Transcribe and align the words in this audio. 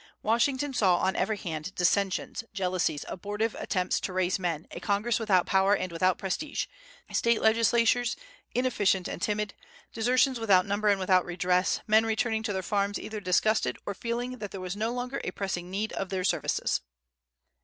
Washington 0.23 0.73
saw 0.73 0.97
on 0.97 1.15
every 1.15 1.37
hand 1.37 1.75
dissensions, 1.75 2.43
jealousies, 2.55 3.05
abortive 3.07 3.53
attempts 3.53 3.99
to 3.99 4.11
raise 4.11 4.39
men, 4.39 4.65
a 4.71 4.79
Congress 4.79 5.19
without 5.19 5.45
power 5.45 5.75
and 5.75 5.91
without 5.91 6.17
prestige, 6.17 6.65
State 7.13 7.39
legislatures 7.39 8.15
inefficient 8.55 9.07
and 9.07 9.21
timid, 9.21 9.53
desertions 9.93 10.39
without 10.39 10.65
number 10.65 10.87
and 10.87 10.99
without 10.99 11.23
redress, 11.23 11.81
men 11.85 12.03
returning 12.03 12.41
to 12.41 12.51
their 12.51 12.63
farms 12.63 12.97
either 12.97 13.19
disgusted 13.19 13.77
or 13.85 13.93
feeling 13.93 14.39
that 14.39 14.49
there 14.49 14.59
was 14.59 14.75
no 14.75 14.91
longer 14.91 15.21
a 15.23 15.29
pressing 15.29 15.69
need 15.69 15.93
of 15.93 16.09
their 16.09 16.23
services. 16.23 16.81